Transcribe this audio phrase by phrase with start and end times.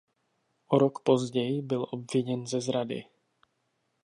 [0.67, 3.05] O rok později byl obviněn ze zrady.